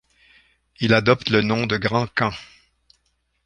Il 0.79 0.95
adopte 0.95 1.29
le 1.29 1.43
nom 1.43 1.67
de 1.67 1.77
Grand 1.77 2.07
Khân. 2.07 2.31